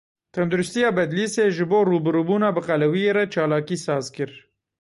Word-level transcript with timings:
Tendirustiya 0.33 0.89
Bedlîsê 0.97 1.45
ji 1.55 1.65
bo 1.69 1.79
rûbirûbûna 1.89 2.49
bi 2.55 2.61
qelewiyê 2.67 3.11
re 3.17 3.25
çalakî 3.33 3.77
saz 3.85 4.05
kir. 4.15 4.31